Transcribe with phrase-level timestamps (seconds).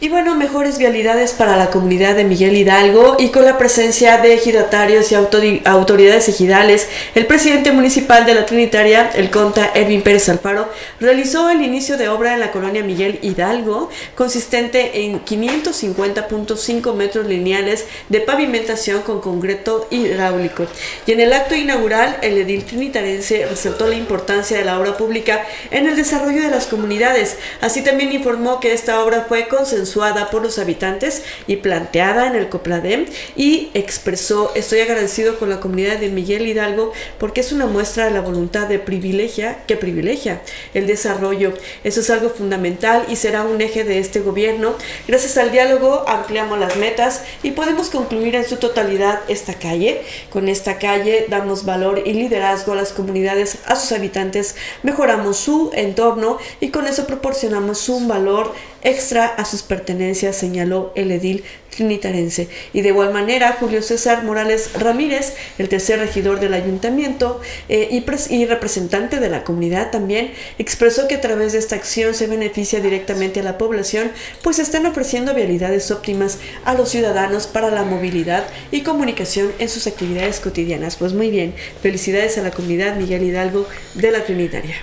[0.00, 4.34] Y bueno, mejores vialidades para la comunidad de Miguel Hidalgo y con la presencia de
[4.34, 10.68] ejidatarios y autoridades ejidales, el presidente municipal de la Trinitaria, el conta Edwin Pérez Alfaro,
[10.98, 17.84] realizó el inicio de obra en la colonia Miguel Hidalgo, consistente en 550.5 metros lineales
[18.08, 20.66] de pavimentación con concreto hidráulico.
[21.06, 25.46] Y en el acto inaugural, el edil trinitarense resaltó la importancia de la obra pública
[25.70, 27.36] en el desarrollo de las comunidades.
[27.60, 29.83] Así también informó que esta obra fue consensuada
[30.30, 35.98] por los habitantes y planteada en el Copladem y expresó, estoy agradecido con la comunidad
[35.98, 40.40] de Miguel Hidalgo porque es una muestra de la voluntad de privilegia que privilegia
[40.72, 41.54] el desarrollo.
[41.84, 44.74] Eso es algo fundamental y será un eje de este gobierno.
[45.06, 50.02] Gracias al diálogo ampliamos las metas y podemos concluir en su totalidad esta calle.
[50.30, 55.70] Con esta calle damos valor y liderazgo a las comunidades, a sus habitantes, mejoramos su
[55.74, 58.52] entorno y con eso proporcionamos un valor
[58.84, 62.48] extra a sus pertenencias, señaló el edil trinitarense.
[62.72, 68.04] Y de igual manera, Julio César Morales Ramírez, el tercer regidor del ayuntamiento eh, y,
[68.34, 72.80] y, representante de la comunidad también, expresó que a través de esta acción se beneficia
[72.80, 74.12] directamente a la población,
[74.42, 79.86] pues están ofreciendo vialidades óptimas a los ciudadanos para la movilidad y comunicación en sus
[79.86, 80.96] actividades cotidianas.
[80.96, 84.76] Pues muy bien, felicidades a la comunidad Miguel Hidalgo de la Trinitaria.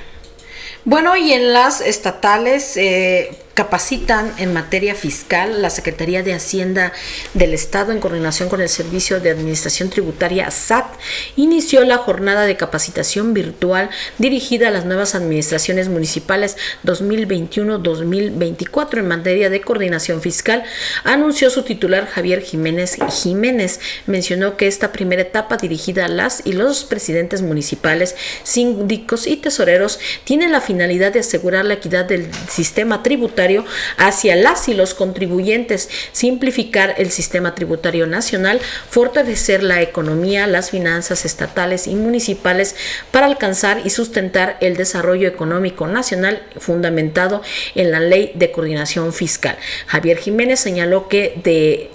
[0.83, 6.93] Bueno, y en las estatales, eh, capacitan en materia fiscal la Secretaría de Hacienda
[7.35, 10.95] del Estado en coordinación con el Servicio de Administración Tributaria SAT
[11.35, 19.51] inició la jornada de capacitación virtual dirigida a las nuevas administraciones municipales 2021-2024 en materia
[19.51, 20.63] de coordinación fiscal
[21.03, 23.79] anunció su titular Javier Jiménez Jiménez.
[24.07, 29.99] Mencionó que esta primera etapa dirigida a las y los presidentes municipales síndicos y tesoreros
[30.23, 33.50] tiene la finalidad de asegurar la equidad del sistema tributario
[33.97, 41.25] hacia las y los contribuyentes, simplificar el sistema tributario nacional, fortalecer la economía, las finanzas
[41.25, 42.75] estatales y municipales
[43.11, 47.41] para alcanzar y sustentar el desarrollo económico nacional fundamentado
[47.75, 49.57] en la ley de coordinación fiscal.
[49.87, 51.89] Javier Jiménez señaló que de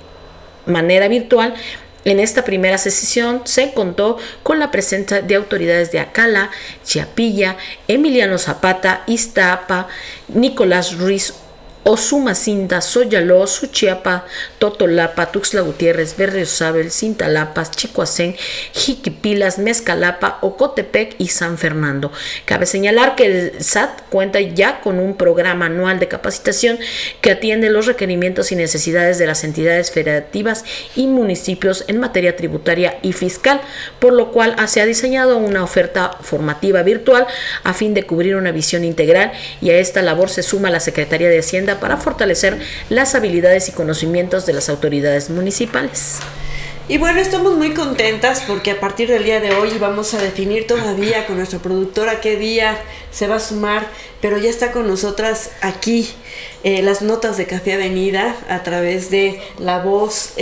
[0.67, 1.55] manera virtual
[2.07, 6.51] en esta primera sesión se contó con la presencia de autoridades de Acala,
[6.85, 7.57] Chiapilla,
[7.89, 9.89] Emiliano Zapata, Iztapa,
[10.29, 11.35] Nicolás Ruiz
[11.89, 14.25] Osumacinta, Soyaló, Suchiapa,
[14.59, 18.35] Totolapa, Tuxtla Gutiérrez, Berriosabel, Cintalapas, Chicoacén,
[18.73, 22.11] Jiquipilas, Mezcalapa, Ocotepec y San Fernando.
[22.45, 26.81] Cabe señalar que el SAT cuenta ya con un programa anual de capacitación
[27.21, 30.65] que atiende los requerimientos y necesidades de las entidades federativas
[30.97, 33.61] y municipios en materia tributaria y fiscal,
[34.01, 37.29] por lo cual se ha diseñado una oferta formativa virtual
[37.63, 39.31] a fin de cubrir una visión integral
[39.63, 43.73] y a esta labor se suma la Secretaría de Hacienda para fortalecer las habilidades y
[43.73, 46.19] conocimientos de las autoridades municipales.
[46.89, 50.69] Y bueno, estamos muy contentas porque a partir del día de hoy vamos a definir
[50.69, 52.81] todavía con nuestra productora qué día
[53.11, 53.89] se va a sumar,
[54.21, 56.09] pero ya está con nosotras aquí
[56.63, 60.35] eh, las notas de Café Avenida a través de la voz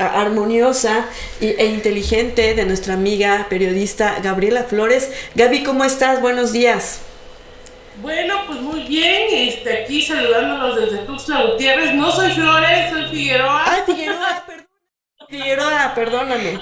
[0.00, 1.06] armoniosa
[1.40, 5.08] e inteligente de nuestra amiga periodista Gabriela Flores.
[5.36, 6.20] Gaby, ¿cómo estás?
[6.20, 7.11] Buenos días.
[8.02, 11.94] Bueno, pues muy bien, este, aquí saludándonos desde Tuxtla Gutiérrez.
[11.94, 13.62] No soy Flores, soy Figueroa.
[13.64, 14.66] Ah, Figueroa, perdón.
[15.28, 16.60] Figueroa, perdóname.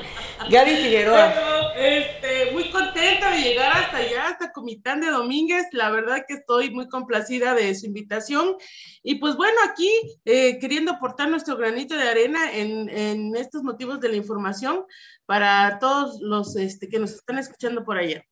[0.50, 1.72] Gaby Figueroa.
[1.76, 5.64] este, muy contenta de llegar hasta allá, hasta Comitán de Domínguez.
[5.72, 8.56] La verdad que estoy muy complacida de su invitación.
[9.02, 9.90] Y pues bueno, aquí
[10.26, 14.84] eh, queriendo aportar nuestro granito de arena en, en, estos motivos de la información
[15.24, 18.22] para todos los este, que nos están escuchando por allá.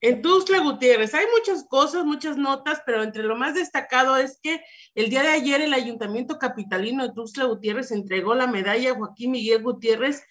[0.00, 4.62] En Tuxtla Gutiérrez hay muchas cosas, muchas notas, pero entre lo más destacado es que
[4.94, 9.62] el día de ayer el Ayuntamiento Capitalino de Tuxtla Gutiérrez entregó la medalla Joaquín Miguel
[9.62, 10.22] Gutiérrez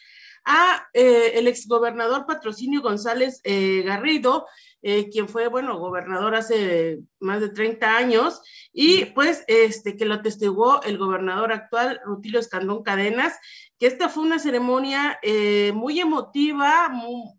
[0.46, 4.46] a eh, el exgobernador Patrocinio González eh, Garrido,
[4.84, 8.42] eh, quien fue, bueno, gobernador hace más de 30 años,
[8.72, 13.34] y pues este, que lo testiguó el gobernador actual, Rutilio Escandón Cadenas,
[13.78, 16.92] que esta fue una ceremonia eh, muy emotiva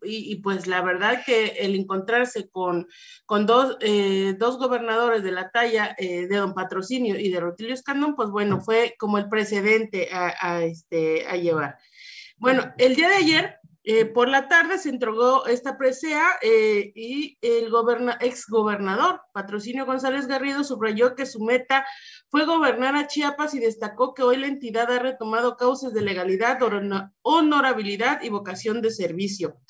[0.03, 2.87] y, pues la verdad que el encontrarse con,
[3.25, 7.75] con dos, eh, dos gobernadores de la talla eh, de don Patrocinio y de Rutilio
[7.75, 11.79] Escandón, pues bueno, fue como el precedente a, a este, a llevar.
[12.39, 13.56] Bueno, el día de ayer
[13.89, 17.73] eh, por la tarde se entregó esta presea eh, y el
[18.21, 21.87] ex gobernador Patrocinio González Garrido subrayó que su meta
[22.29, 26.59] fue gobernar a Chiapas y destacó que hoy la entidad ha retomado causas de legalidad,
[27.23, 29.61] honorabilidad y vocación de servicio.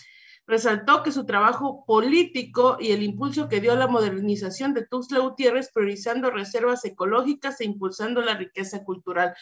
[0.46, 5.19] Resaltó que su trabajo político y el impulso que dio a la modernización de Tuxtla
[5.19, 9.34] Gutiérrez, priorizando reservas ecológicas e impulsando la riqueza cultural.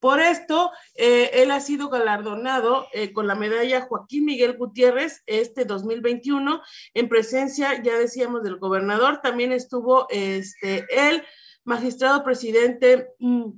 [0.00, 5.64] Por esto, eh, él ha sido galardonado eh, con la medalla Joaquín Miguel Gutiérrez este
[5.64, 6.62] 2021
[6.94, 9.20] en presencia, ya decíamos, del gobernador.
[9.20, 11.24] También estuvo este, el
[11.64, 13.50] magistrado presidente mm,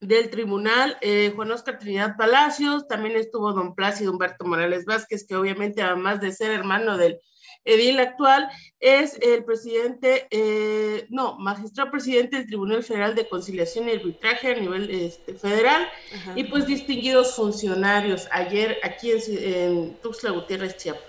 [0.00, 2.88] del tribunal, eh, Juan Oscar Trinidad Palacios.
[2.88, 7.20] También estuvo don Plácido Humberto Morales Vázquez, que obviamente, además de ser hermano del
[7.64, 8.48] edil actual
[8.80, 14.60] es el presidente, eh, no, magistrado presidente del Tribunal Federal de Conciliación y Arbitraje a
[14.60, 16.32] nivel este, federal Ajá.
[16.36, 21.02] y pues distinguidos funcionarios ayer aquí en, en Tuxtla Gutiérrez, Chiapas.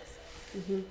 [0.53, 0.83] Uh -huh.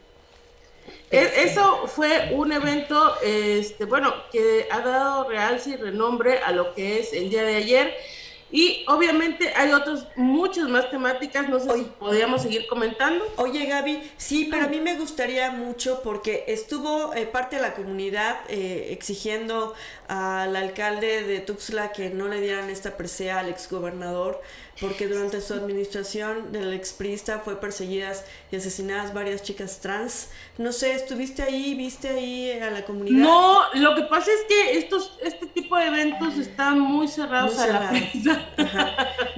[1.10, 6.98] Eso fue un evento, este, bueno, que ha dado realce y renombre a lo que
[6.98, 7.94] es el día de ayer.
[8.54, 13.24] Y obviamente hay otras, muchas más temáticas, no sé Oye, si podríamos seguir comentando.
[13.34, 17.74] Oye Gaby, sí, pero a mí me gustaría mucho porque estuvo eh, parte de la
[17.74, 19.74] comunidad eh, exigiendo
[20.06, 24.40] al alcalde de Tuxtla que no le dieran esta presea al exgobernador
[24.80, 30.30] porque durante su administración del exprista fue perseguidas y asesinadas varias chicas trans.
[30.58, 31.74] No sé, ¿estuviste ahí?
[31.74, 33.16] ¿Viste ahí a la comunidad?
[33.18, 37.64] No, lo que pasa es que estos, este tipo de eventos están muy cerrados, muy
[37.64, 38.48] a la prensa.
[38.56, 38.96] Ajá.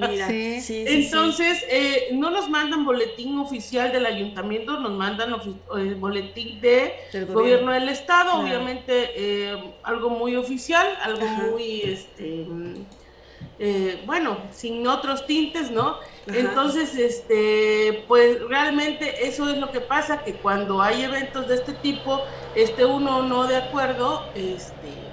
[0.09, 0.61] Mira, sí.
[0.61, 5.35] Sí, sí, Entonces, eh, no nos mandan boletín oficial del ayuntamiento, nos mandan
[5.77, 7.35] el boletín de del gobierno.
[7.35, 7.73] gobierno.
[7.73, 8.47] del estado, claro.
[8.47, 11.47] obviamente eh, algo muy oficial, algo Ajá.
[11.51, 12.47] muy, este
[13.59, 15.99] eh, bueno, sin otros tintes, ¿no?
[16.29, 16.39] Ajá.
[16.41, 21.75] Entonces, este, pues realmente eso es lo que pasa, que cuando hay eventos de este
[21.75, 22.25] tipo,
[22.55, 25.06] este uno no de acuerdo, este,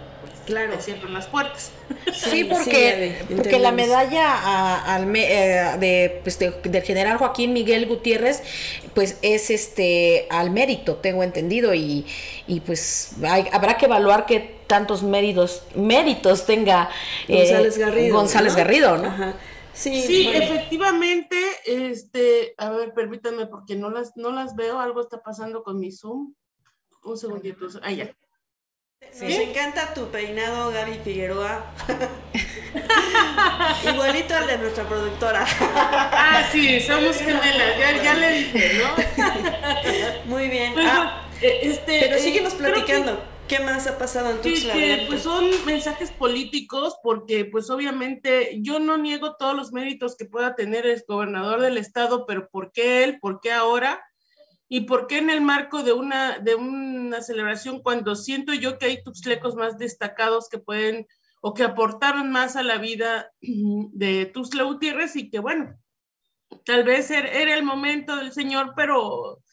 [0.45, 0.79] claro.
[0.81, 1.71] cierran las puertas.
[2.13, 7.53] Sí, porque, sí, porque la medalla a, al, eh, de, pues de, del general Joaquín
[7.53, 8.43] Miguel Gutiérrez,
[8.93, 12.05] pues es este al mérito, tengo entendido, y,
[12.47, 16.89] y pues hay, habrá que evaluar qué tantos méritos, méritos tenga
[17.27, 18.07] González Garrido.
[18.07, 18.57] Eh, González ¿no?
[18.57, 19.07] Garrido, ¿no?
[19.07, 19.33] Ajá.
[19.73, 20.43] Sí, sí bueno.
[20.43, 21.35] efectivamente,
[21.65, 25.91] este, a ver, permítanme porque no las, no las veo, algo está pasando con mi
[25.91, 26.33] Zoom.
[27.03, 28.15] Un segundito, ah, ya.
[29.11, 29.25] ¿Sí?
[29.25, 31.71] Nos encanta tu peinado, Gaby Figueroa.
[33.83, 35.45] Igualito al de nuestra productora.
[35.61, 40.25] ah, sí, somos gemelas, ya, ya le dije, ¿no?
[40.25, 40.73] Muy bien.
[40.77, 43.19] Ah, este, pero síguenos platicando.
[43.47, 44.73] Que, ¿Qué más ha pasado en Tuxtla?
[44.73, 50.25] Que, pues son mensajes políticos, porque pues obviamente yo no niego todos los méritos que
[50.25, 53.19] pueda tener el gobernador del estado, pero ¿por qué él?
[53.19, 54.01] ¿Por qué ahora?
[54.75, 58.87] ¿Y por qué en el marco de una, de una celebración cuando siento yo que
[58.87, 61.05] hay tuxtlecos más destacados que pueden
[61.41, 65.79] o que aportaron más a la vida de Tuxtla Gutiérrez y que bueno,
[66.65, 69.43] tal vez era el momento del señor, pero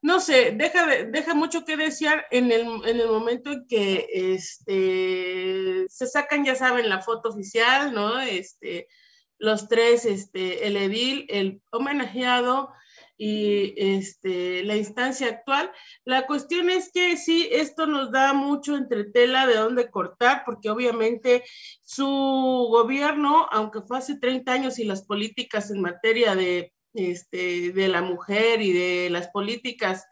[0.00, 5.86] no sé, deja, deja mucho que desear en el, en el momento en que este,
[5.88, 8.20] se sacan, ya saben, la foto oficial, ¿no?
[8.20, 8.86] Este,
[9.38, 12.72] los tres, este, el edil, el homenajeado,
[13.24, 15.70] y este, la instancia actual.
[16.04, 20.70] La cuestión es que sí, esto nos da mucho entre tela de dónde cortar, porque
[20.70, 21.44] obviamente
[21.84, 27.86] su gobierno, aunque fue hace 30 años y las políticas en materia de, este, de
[27.86, 30.04] la mujer y de las políticas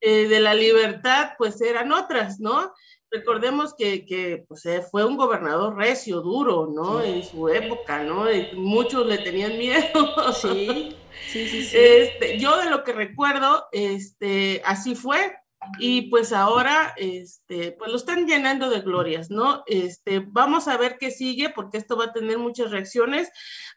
[0.00, 2.72] eh, de la libertad, pues eran otras, ¿no?
[3.10, 7.00] recordemos que, que pues, eh, fue un gobernador recio, duro, ¿no?
[7.00, 8.28] En su época, ¿no?
[8.28, 10.32] Y muchos le tenían miedo.
[10.32, 10.96] Sí,
[11.28, 11.64] sí, sí.
[11.64, 11.76] sí.
[11.76, 15.36] Este, yo de lo que recuerdo, este, así fue.
[15.78, 19.62] Y pues ahora, este, pues lo están llenando de glorias, ¿no?
[19.66, 23.30] Este, vamos a ver qué sigue, porque esto va a tener muchas reacciones.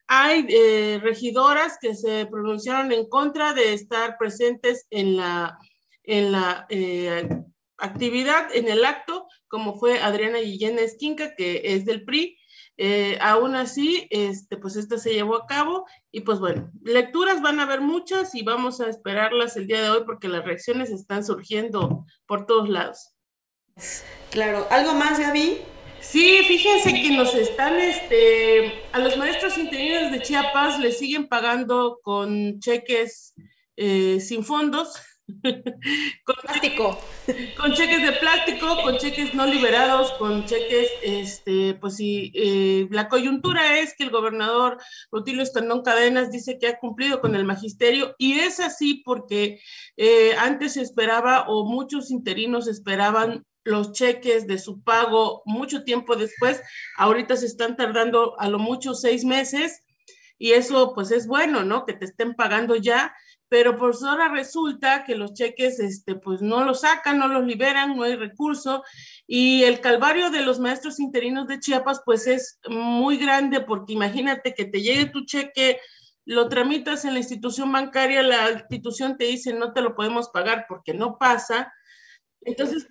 [0.07, 5.57] Hay eh, regidoras que se pronunciaron en contra de estar presentes en la,
[6.03, 7.27] en la eh,
[7.77, 12.37] actividad, en el acto, como fue Adriana Guillén Esquinca, que es del PRI.
[12.79, 17.59] Eh, aún así, este, pues esto se llevó a cabo y pues bueno, lecturas van
[17.59, 21.25] a haber muchas y vamos a esperarlas el día de hoy porque las reacciones están
[21.25, 23.15] surgiendo por todos lados.
[24.29, 25.57] Claro, ¿algo más, Gaby?
[25.99, 31.99] Sí, fíjense que nos están, este, a los maestros interinos de Chiapas les siguen pagando
[32.03, 33.33] con cheques
[33.75, 34.93] eh, sin fondos
[36.23, 36.97] con plástico.
[37.57, 43.09] Con cheques de plástico, con cheques no liberados, con cheques, este, pues sí, eh, la
[43.09, 44.77] coyuntura es que el gobernador
[45.11, 49.59] Rutilio Estandón Cadenas dice que ha cumplido con el magisterio y es así porque
[49.97, 56.15] eh, antes se esperaba o muchos interinos esperaban los cheques de su pago mucho tiempo
[56.15, 56.61] después,
[56.97, 59.83] ahorita se están tardando a lo mucho seis meses
[60.39, 61.85] y eso pues es bueno, ¿no?
[61.85, 63.13] Que te estén pagando ya
[63.49, 67.95] pero por ahora resulta que los cheques, este, pues no los sacan, no los liberan,
[67.95, 68.83] no hay recurso,
[69.25, 74.53] y el calvario de los maestros interinos de Chiapas, pues es muy grande, porque imagínate
[74.53, 75.79] que te llegue tu cheque,
[76.25, 80.65] lo tramitas en la institución bancaria, la institución te dice no te lo podemos pagar
[80.67, 81.73] porque no pasa,
[82.41, 82.87] entonces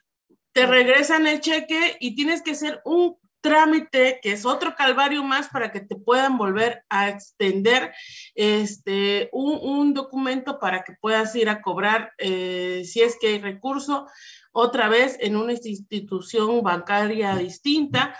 [0.53, 5.49] te regresan el cheque y tienes que hacer un trámite, que es otro calvario más
[5.49, 7.93] para que te puedan volver a extender
[8.35, 14.09] este, un, documento para que puedas ir a cobrar, eh, si es que hay recurso,
[14.50, 18.19] otra vez en una institución bancaria distinta.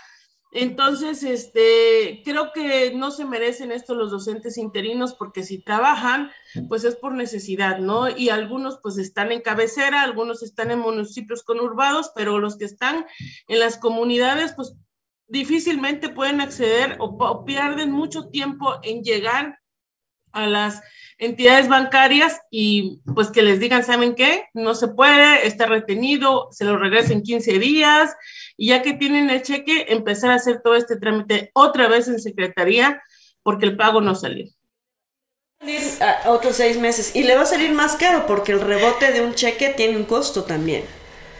[0.53, 6.31] Entonces, este, creo que no se merecen esto los docentes interinos porque si trabajan,
[6.69, 8.07] pues es por necesidad, ¿no?
[8.09, 13.05] Y algunos pues están en cabecera, algunos están en municipios conurbados, pero los que están
[13.49, 14.77] en las comunidades, pues
[15.27, 19.59] difícilmente pueden acceder o, pierden mucho tiempo en llegar
[20.31, 20.81] a las
[21.17, 24.45] entidades bancarias y pues que les digan, ¿saben qué?
[24.53, 28.15] No se puede, está retenido, se lo regresen 15 días
[28.55, 32.19] y ya que tienen el cheque, empezar a hacer todo este trámite otra vez en
[32.19, 33.01] secretaría
[33.41, 34.45] porque el pago no salió.
[36.25, 39.33] otros seis meses y le va a salir más caro porque el rebote de un
[39.33, 40.83] cheque tiene un costo también.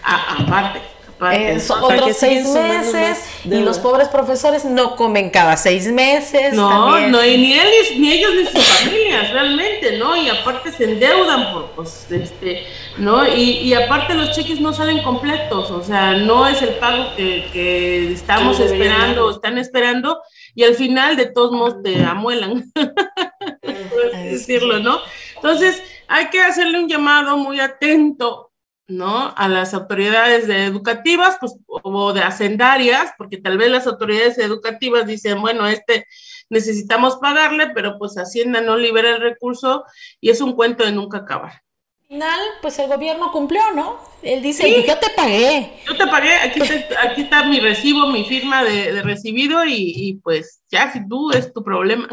[0.02, 0.97] aparte.
[1.20, 6.54] Eh, otros seis meses y los pobres profesores no comen cada seis meses.
[6.54, 10.16] No, no, y ni, él, ni ellos ni sus familias realmente, ¿no?
[10.16, 13.28] Y aparte se endeudan por, pues, este, ¿no?
[13.28, 17.48] Y, y aparte los cheques no salen completos, o sea, no es el pago que,
[17.52, 20.22] que estamos esperando o están esperando
[20.54, 25.00] y al final de todos modos te amuelan, por decirlo, ¿no?
[25.36, 28.47] Entonces hay que hacerle un llamado muy atento
[28.88, 29.34] ¿no?
[29.36, 35.42] A las autoridades educativas, pues, o de hacendarias, porque tal vez las autoridades educativas dicen,
[35.42, 36.06] bueno, este
[36.50, 39.84] necesitamos pagarle, pero pues Hacienda no libera el recurso
[40.22, 41.62] y es un cuento de nunca acabar.
[42.02, 44.00] Al final, pues el gobierno cumplió, ¿no?
[44.22, 45.74] Él dice, yo te pagué.
[45.86, 50.62] Yo te pagué, aquí, aquí está mi recibo, mi firma de, recibido y, y, pues
[50.70, 52.08] ya, si tú es tu problema.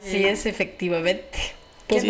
[0.00, 1.56] Sí, es efectivamente.
[1.88, 2.04] Pues,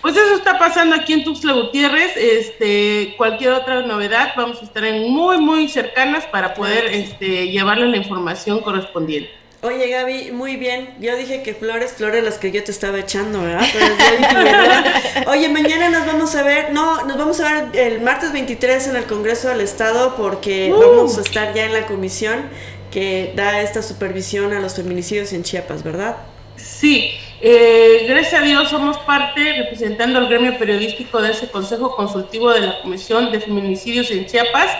[0.00, 2.16] pues eso está pasando aquí en Tuxtla Gutiérrez.
[2.16, 7.88] Este, cualquier otra novedad, vamos a estar en muy, muy cercanas para poder este, llevarle
[7.88, 9.30] la información correspondiente.
[9.62, 10.94] Oye, Gaby, muy bien.
[11.00, 13.66] Yo dije que flores, flores las que yo te estaba echando, ¿verdad?
[15.26, 18.96] Oye, mañana nos vamos a ver, no, nos vamos a ver el martes 23 en
[18.96, 20.78] el Congreso del Estado porque uh.
[20.78, 22.42] vamos a estar ya en la comisión
[22.90, 26.16] que da esta supervisión a los feminicidios en Chiapas, ¿verdad?
[26.56, 27.12] Sí,
[27.46, 32.62] eh, gracias a Dios somos parte, representando al gremio periodístico de ese Consejo Consultivo de
[32.62, 34.70] la Comisión de Feminicidios en Chiapas.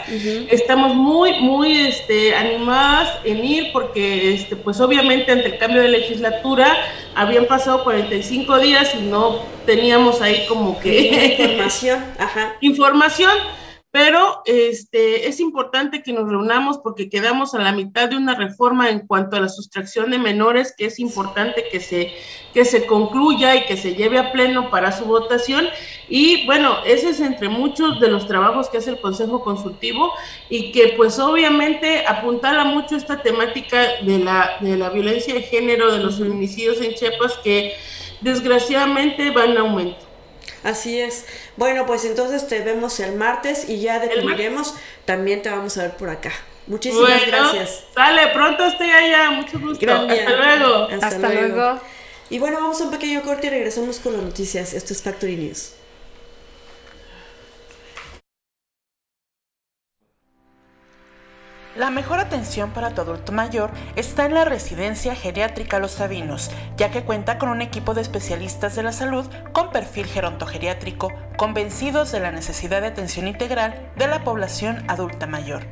[0.51, 5.89] Estamos muy, muy este, animadas en ir porque, este, pues obviamente ante el cambio de
[5.89, 6.75] legislatura
[7.15, 11.37] habían pasado 45 días y no teníamos ahí como que...
[11.39, 12.57] Información, ajá.
[12.63, 13.31] Información
[13.95, 18.91] pero este, es importante que nos reunamos porque quedamos a la mitad de una reforma
[18.91, 22.13] en cuanto a la sustracción de menores, que es importante que se,
[22.53, 25.69] que se concluya y que se lleve a pleno para su votación.
[26.09, 30.13] Y bueno, ese es entre muchos de los trabajos que hace el Consejo Consultivo
[30.51, 35.93] y que pues obviamente apuntala mucho esta temática de la, de la violencia de género,
[35.93, 37.77] de los feminicidios en Chiapas, que
[38.23, 40.04] desgraciadamente van en aumento.
[40.65, 41.27] Así es.
[41.57, 44.75] Bueno, pues entonces te vemos el martes y ya definiremos.
[45.05, 46.33] También te vamos a ver por acá.
[46.67, 47.85] Muchísimas gracias.
[47.95, 49.31] Dale, pronto estoy allá.
[49.31, 49.87] Mucho gusto.
[49.93, 50.89] Hasta luego.
[51.03, 51.81] Hasta, luego.
[52.31, 54.73] Y bueno, vamos a un pequeño corte y regresamos con las noticias.
[54.73, 55.73] Esto es Factory News.
[61.77, 66.93] La mejor atención para tu adulto mayor está en la residencia geriátrica Los Sabinos, ya
[66.93, 72.21] que cuenta con un equipo de especialistas de la salud con perfil gerontogeriátrico, convencidos de
[72.21, 75.65] la necesidad de atención integral de la población adulta mayor.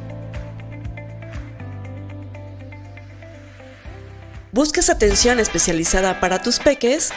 [4.53, 7.11] ¿Buscas atención especializada para tus peques?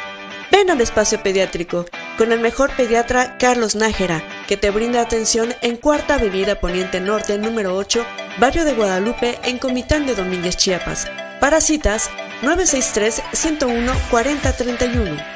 [0.54, 1.86] Ven al espacio pediátrico
[2.18, 7.38] con el mejor pediatra Carlos Nájera, que te brinda atención en Cuarta Avenida Poniente Norte
[7.38, 8.06] número 8,
[8.39, 11.12] Barrio de Guadalupe, en Comitán de Domínguez, Chiapas.
[11.42, 12.10] Para citas,
[12.42, 15.35] 963 101 4031.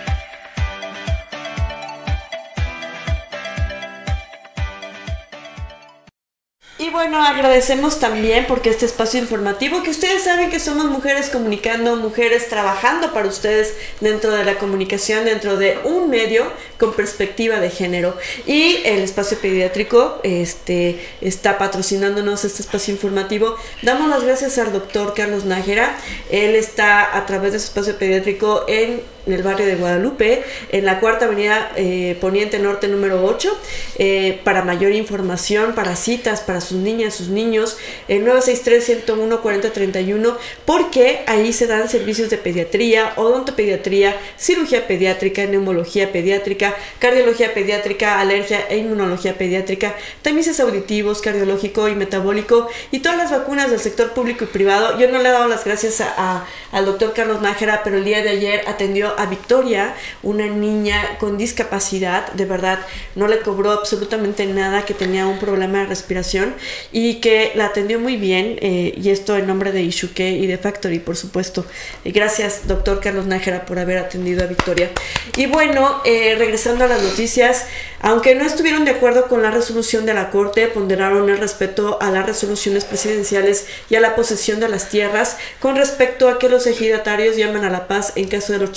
[6.90, 11.96] Y bueno, agradecemos también porque este espacio informativo, que ustedes saben que somos mujeres comunicando,
[11.98, 17.70] mujeres trabajando para ustedes dentro de la comunicación, dentro de un medio con perspectiva de
[17.70, 18.18] género.
[18.48, 23.56] Y el espacio pediátrico este, está patrocinándonos este espacio informativo.
[23.84, 25.96] Damos las gracias al doctor Carlos Nájera.
[26.32, 30.86] Él está a través de su espacio pediátrico en en el barrio de Guadalupe, en
[30.86, 33.56] la cuarta avenida eh, Poniente Norte número 8.
[33.98, 41.54] Eh, para mayor información, para citas, para sus niñas, sus niños, el 963-101-4031, porque ahí
[41.54, 49.38] se dan servicios de pediatría, odontopediatría, cirugía pediátrica, neumología pediátrica, cardiología pediátrica, alergia e inmunología
[49.38, 54.98] pediátrica, tamices auditivos, cardiológico y metabólico y todas las vacunas del sector público y privado.
[54.98, 58.24] Yo no le he dado las gracias a, al doctor Carlos Nájera, pero el día
[58.24, 62.80] de ayer atendió a Victoria, una niña con discapacidad, de verdad,
[63.16, 66.56] no le cobró absolutamente nada, que tenía un problema de respiración
[66.92, 70.58] y que la atendió muy bien, eh, y esto en nombre de Ishuke y de
[70.58, 71.66] Factory, por supuesto.
[72.06, 74.90] gracias, doctor Carlos Nájera, por haber atendido a Victoria.
[75.36, 77.66] Y bueno, eh, regresando a las noticias,
[78.02, 82.12] aunque no estuvieron de acuerdo con la resolución de la Corte, ponderaron el respeto a
[82.12, 86.66] las resoluciones presidenciales y a la posesión de las tierras con respecto a que los
[86.66, 88.72] ejidatarios llaman a la paz en caso de los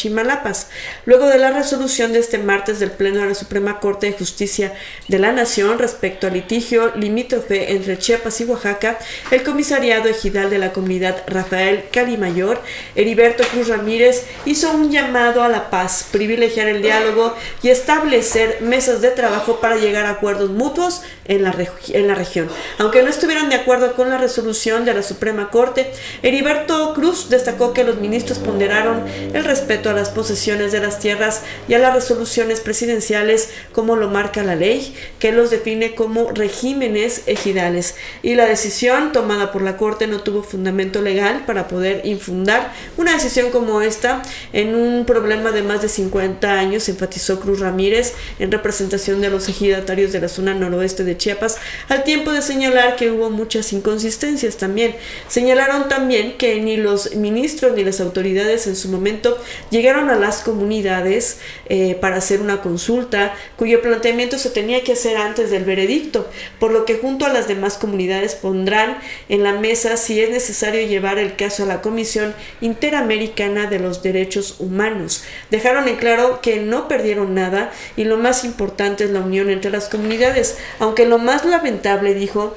[1.05, 4.73] Luego de la resolución de este martes del Pleno de la Suprema Corte de Justicia
[5.09, 8.99] de la Nación respecto al litigio limítrofe entre Chiapas y Oaxaca,
[9.31, 12.61] el comisariado ejidal de la comunidad Rafael Carimayor,
[12.95, 19.01] Heriberto Cruz Ramírez, hizo un llamado a la paz, privilegiar el diálogo y establecer mesas
[19.01, 21.55] de trabajo para llegar a acuerdos mutuos en la,
[21.89, 22.49] en la región.
[22.79, 25.93] Aunque no estuvieran de acuerdo con la resolución de la Suprema Corte,
[26.23, 31.43] Heriberto Cruz destacó que los ministros ponderaron el respeto a las posesiones de las tierras
[31.69, 37.23] y a las resoluciones presidenciales como lo marca la ley, que los define como regímenes
[37.27, 37.97] ejidales.
[38.23, 43.13] Y la decisión tomada por la Corte no tuvo fundamento legal para poder infundar una
[43.13, 44.23] decisión como esta
[44.53, 49.49] en un problema de más de 50 años, enfatizó Cruz Ramírez en representación de los
[49.49, 51.57] ejidatarios de la zona noroeste de Chiapas,
[51.89, 54.95] al tiempo de señalar que hubo muchas inconsistencias también.
[55.29, 59.39] Señalaron también que ni los ministros ni las autoridades en su momento
[59.71, 65.17] llegaron a las comunidades eh, para hacer una consulta cuyo planteamiento se tenía que hacer
[65.17, 69.97] antes del veredicto, por lo que junto a las demás comunidades pondrán en la mesa
[69.97, 75.25] si es necesario llevar el caso a la Comisión Interamericana de los Derechos Humanos.
[75.51, 79.71] Dejaron en claro que no perdieron nada y lo más importante es la unión entre
[79.71, 82.55] las comunidades, aunque lo más lamentable, dijo,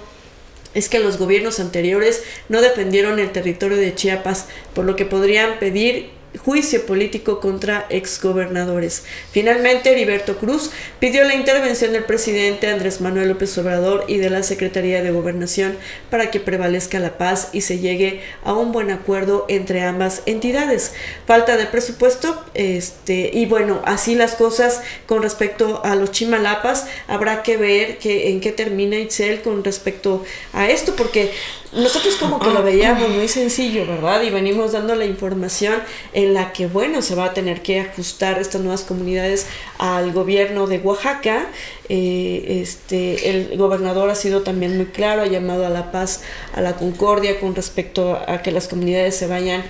[0.75, 5.57] es que los gobiernos anteriores no defendieron el territorio de Chiapas, por lo que podrían
[5.57, 9.03] pedir juicio político contra exgobernadores.
[9.31, 14.43] Finalmente, Heriberto Cruz pidió la intervención del presidente Andrés Manuel López Obrador y de la
[14.43, 15.77] Secretaría de Gobernación
[16.09, 20.93] para que prevalezca la paz y se llegue a un buen acuerdo entre ambas entidades.
[21.25, 27.43] Falta de presupuesto, este, y bueno, así las cosas con respecto a los chimalapas, habrá
[27.43, 31.31] que ver que, en qué termina Itzel con respecto a esto, porque
[31.75, 34.23] nosotros como que lo veíamos muy sencillo, ¿verdad?
[34.23, 35.75] Y venimos dando la información
[36.13, 40.67] en la que, bueno, se va a tener que ajustar estas nuevas comunidades al gobierno
[40.67, 41.47] de Oaxaca.
[41.89, 46.61] Eh, este, el gobernador ha sido también muy claro, ha llamado a la paz, a
[46.61, 49.63] la concordia con respecto a que las comunidades se vayan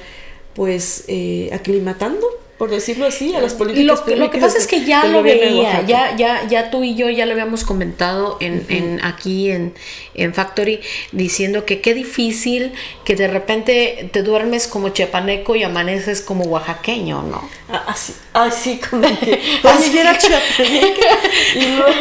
[0.53, 4.85] pues eh, aclimatando por decirlo así, a las políticas lo, lo que pasa es que
[4.85, 9.03] ya lo veía, ya, ya, ya tú y yo ya lo habíamos comentado en, en
[9.03, 9.73] aquí en,
[10.13, 10.79] en Factory,
[11.11, 12.71] diciendo que qué difícil
[13.03, 17.47] que de repente te duermes como chiapaneco y amaneces como oaxaqueño, ¿no?
[17.69, 21.07] Ah, así, así como que oye, era chiapaneca
[21.55, 21.91] y luego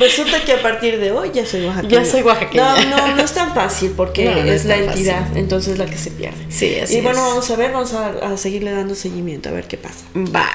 [0.00, 1.90] resulta que a partir de hoy ya soy oaxaqueño.
[2.00, 2.84] Ya soy oaxaqueña.
[2.86, 5.38] No, no, no es tan fácil porque No, no es es la entidad, fácil.
[5.38, 6.46] entonces la que se pierde.
[6.48, 7.24] Sí, así Y bueno, es.
[7.28, 9.76] vamos a ver, vamos a, a seguirle dando seguimiento, a ver qué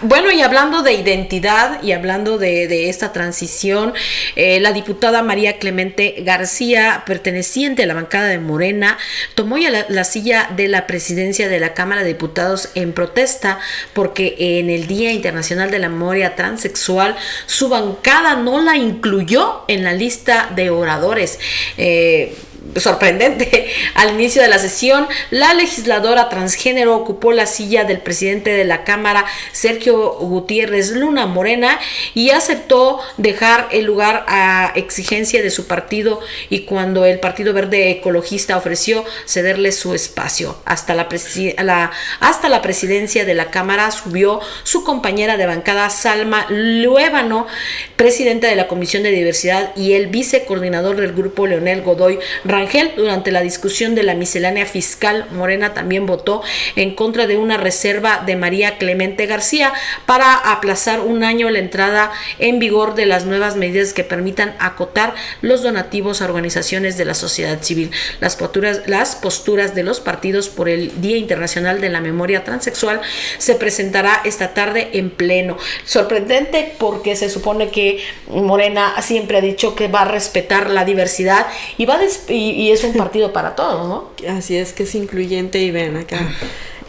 [0.01, 3.93] Bueno, y hablando de identidad y hablando de, esta transición,
[4.35, 8.97] eh, la diputada María Clemente García, perteneciente a la bancada de Morena,
[9.35, 13.59] tomó ya la, la silla de la presidencia de la Cámara de Diputados en protesta
[13.93, 17.15] porque en el Día Internacional de la Memoria Transexual
[17.45, 21.39] su bancada no la incluyó en la lista de oradores.
[21.77, 22.35] Eh,
[22.75, 23.69] sorprendente.
[23.95, 28.83] Al inicio de la sesión, la legisladora transgénero ocupó la silla del presidente de la
[28.83, 31.79] Cámara, Sergio Gutiérrez Luna Morena,
[32.13, 36.19] y aceptó dejar el lugar a exigencia de su partido
[36.49, 40.57] y cuando el Partido Verde Ecologista ofreció cederle su espacio.
[40.65, 47.47] Hasta la, hasta la presidencia de la Cámara subió su compañera de bancada Salma Luébano,
[47.95, 52.93] presidenta de la Comisión de Diversidad y el vicecoordinador del grupo Leonel Godoy Rangel.
[52.97, 56.41] Durante la discusión de la miscelánea fiscal, Morena también votó
[56.75, 59.71] en contra de una reserva de María Clemente García
[60.05, 65.13] para aplazar un año la entrada en vigor de las nuevas medidas que permitan acotar
[65.41, 67.91] los donativos a organizaciones de la sociedad civil.
[68.19, 73.01] Las posturas, las posturas de los partidos por el Día Internacional de la Memoria Transexual
[73.37, 75.57] se presentará esta tarde en pleno.
[75.85, 81.45] Sorprendente porque se supone que Morena siempre ha dicho que va a respetar la diversidad
[81.77, 81.99] y va a
[82.39, 84.09] y, y es un partido para todos, ¿no?
[84.29, 86.19] Así es que es incluyente y ven acá.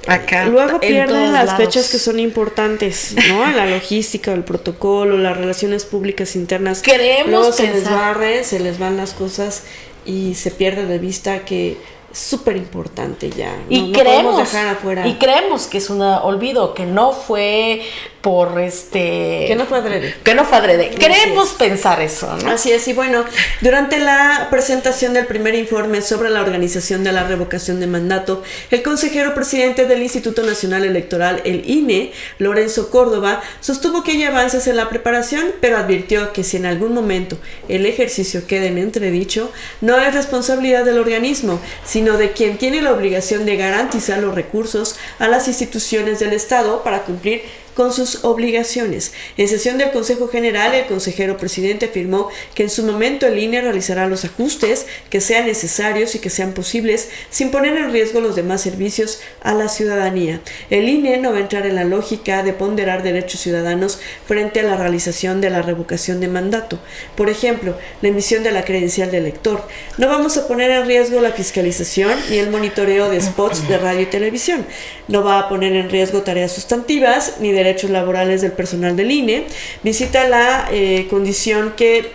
[0.07, 1.67] Acá Luego en pierden las lados.
[1.67, 3.51] fechas que son importantes, ¿no?
[3.53, 6.81] La logística, el protocolo, las relaciones públicas internas.
[6.81, 7.93] Queremos Luego se les pensar.
[7.93, 9.65] barre, se les van las cosas
[10.07, 11.77] y se pierde de vista que
[12.13, 13.57] súper importante ya.
[13.69, 15.07] Y no creemos dejar afuera.
[15.07, 17.83] y creemos que es un olvido que no fue
[18.21, 20.15] por este que no fue adrede.
[20.23, 20.91] que no fue adrede.
[20.91, 21.55] Queremos es.
[21.55, 22.51] pensar eso, ¿no?
[22.51, 23.25] Así es, y bueno,
[23.61, 28.83] durante la presentación del primer informe sobre la organización de la revocación de mandato, el
[28.83, 34.77] consejero presidente del Instituto Nacional Electoral, el INE, Lorenzo Córdoba, sostuvo que hay avances en
[34.77, 39.99] la preparación, pero advirtió que si en algún momento el ejercicio queda en entredicho, no
[39.99, 45.29] es responsabilidad del organismo, sino de quien tiene la obligación de garantizar los recursos a
[45.29, 47.43] las instituciones del Estado para cumplir
[47.75, 49.13] con sus obligaciones.
[49.37, 53.61] En sesión del Consejo General, el consejero presidente afirmó que en su momento el INE
[53.61, 58.37] realizará los ajustes que sean necesarios y que sean posibles sin poner en riesgo los
[58.37, 60.41] demás servicios a la ciudadanía.
[60.71, 64.65] El INE no va a entrar en la lógica de ponderar derechos ciudadanos frente a
[64.65, 66.79] la realización de la revocación de mandato.
[67.17, 69.67] Por ejemplo, la emisión de la credencial de elector.
[69.99, 74.03] No vamos a poner en riesgo la fiscalización ni el monitoreo de spots de radio
[74.03, 74.67] y televisión.
[75.09, 79.47] No va a poner en riesgo tareas sustantivas ni derechos laborales del personal del INE.
[79.83, 82.11] Visita la eh, condición que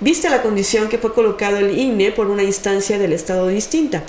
[0.00, 4.04] viste la condición que fue colocado el INE por una instancia del Estado distinta.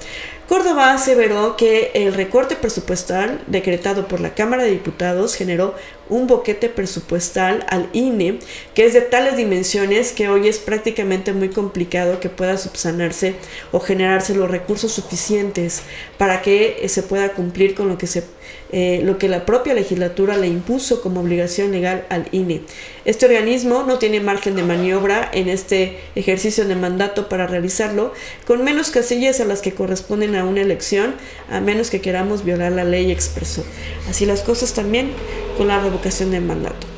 [0.47, 5.73] Córdoba aseveró que el recorte presupuestal decretado por la Cámara de Diputados generó
[6.07, 8.37] un boquete presupuestal al INE
[8.75, 13.33] que es de tales dimensiones que hoy es prácticamente muy complicado que pueda subsanarse
[13.71, 15.81] o generarse los recursos suficientes
[16.19, 18.23] para que eh, se pueda cumplir con lo que se
[18.71, 22.61] eh, lo que la propia legislatura le impuso como obligación legal al INE.
[23.05, 28.13] Este organismo no tiene margen de maniobra en este ejercicio de mandato para realizarlo,
[28.45, 31.15] con menos casillas a las que corresponden a una elección,
[31.49, 33.63] a menos que queramos violar la ley expresó.
[34.09, 35.11] Así las cosas también
[35.57, 36.94] con la revocación del mandato.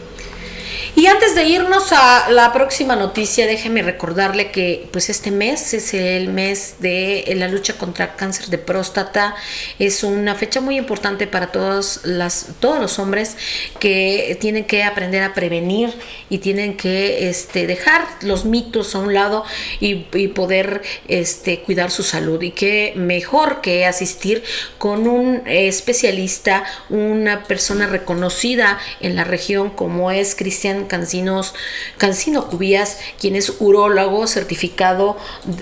[0.97, 5.93] Y antes de irnos a la próxima noticia, déjeme recordarle que pues este mes es
[5.93, 9.35] el mes de la lucha contra cáncer de próstata.
[9.77, 13.37] Es una fecha muy importante para todos, las, todos los hombres
[13.79, 15.93] que tienen que aprender a prevenir
[16.31, 19.43] y tienen que este, dejar los mitos a un lado
[19.79, 19.97] y,
[20.29, 22.41] poder este, cuidar su salud.
[22.41, 24.43] Y qué mejor que asistir
[24.79, 31.53] con un especialista, una persona reconocida en la región como es Cristian Cancinos,
[31.97, 35.17] Cancino Cubías, quien es urólogo certificado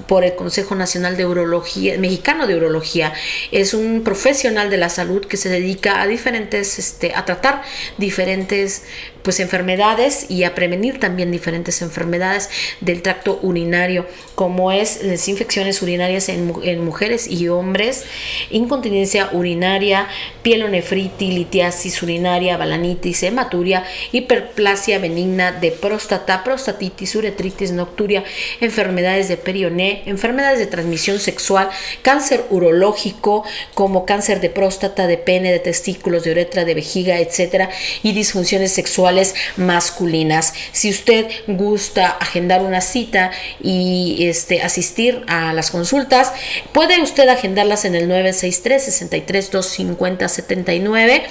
[0.08, 3.14] por el Consejo Nacional de Urología, Mexicano de Urología.
[3.52, 7.64] Es un profesional de la salud que se dedica a diferentes, este, a tratar
[7.98, 8.84] diferentes
[9.26, 15.82] pues enfermedades y a prevenir también diferentes enfermedades del tracto urinario, como es las infecciones
[15.82, 18.06] urinarias en, mujeres y hombres,
[18.52, 20.08] incontinencia urinaria,
[20.44, 28.24] pielonefritis, litiasis urinaria, balanitis, hematuria, hiperplasia benigna de próstata, prostatitis, uretritis nocturia,
[28.62, 31.70] enfermedades de perioné, enfermedades de transmisión sexual,
[32.04, 37.72] cáncer urológico como cáncer de próstata, de pene, de testículos, de uretra, de vejiga, etcétera,
[38.04, 39.15] y disfunciones sexuales
[39.58, 40.54] masculinas.
[40.72, 46.32] Si usted gusta agendar una cita y este asistir a las consultas,
[46.72, 51.24] puede usted agendarlas en el 963 63 250 79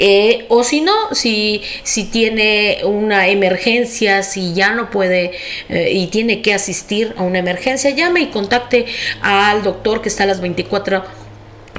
[0.00, 5.32] eh, o si no, si, si tiene una emergencia, si ya no puede
[5.68, 8.86] eh, y tiene que asistir a una emergencia, llame y contacte
[9.22, 11.02] al doctor que está a las 24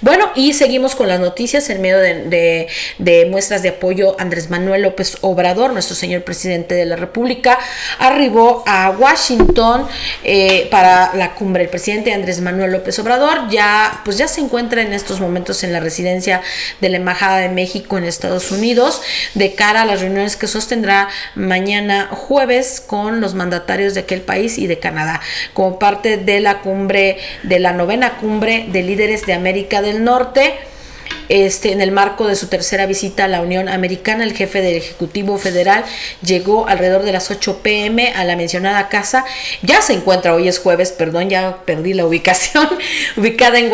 [0.00, 4.16] Bueno, y seguimos con las noticias en medio de, muestras de apoyo.
[4.18, 7.58] Andrés Manuel López Obrador, nuestro señor presidente de la República,
[7.98, 9.86] arribó a Washington
[10.24, 11.64] eh, para la cumbre.
[11.64, 15.72] El presidente Andrés Manuel López Obrador ya, pues ya se encuentra en estos momentos en
[15.72, 16.42] la residencia
[16.80, 19.02] de la Embajada de México en Estados Unidos
[19.34, 24.58] de cara a las reuniones que sostendrá mañana jueves con los mandatarios de aquel país
[24.58, 25.20] y de Canadá,
[25.54, 30.58] como parte de la cumbre, de la novena cumbre de líderes de América del Norte
[31.28, 34.76] este, en el marco de su tercera visita a la Unión Americana, el jefe del
[34.76, 35.84] Ejecutivo Federal
[36.22, 39.24] llegó alrededor de las 8 pm a la mencionada casa.
[39.62, 42.68] Ya se encuentra, hoy es jueves, perdón, ya perdí la ubicación,
[43.16, 43.70] ubicada en,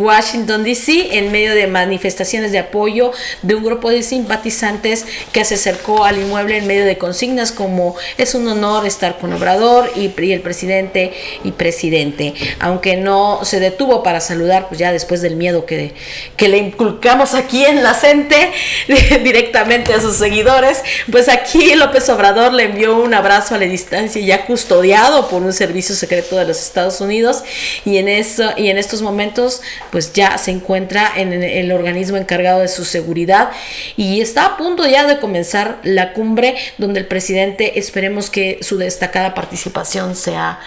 [0.00, 5.54] Washington, D.C., en medio de manifestaciones de apoyo de un grupo de simpatizantes que se
[5.54, 10.12] acercó al inmueble en medio de consignas como es un honor estar con Obrador y,
[10.22, 11.12] y el presidente
[11.44, 12.34] y presidente.
[12.60, 15.94] Aunque no se detuvo para saludar, pues ya después del miedo que,
[16.36, 18.52] que le inculcamos aquí en la CENTE
[19.22, 24.22] directamente a sus seguidores, pues aquí López Obrador le envió un abrazo a la distancia
[24.22, 27.42] ya custodiado por un servicio secreto de los Estados Unidos
[27.84, 32.60] y en eso y en estos momentos pues ya se encuentra en el organismo encargado
[32.60, 33.50] de su seguridad
[33.96, 38.78] y está a punto ya de comenzar la cumbre donde el presidente esperemos que su
[38.78, 40.60] destacada participación sea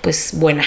[0.00, 0.64] pues buena.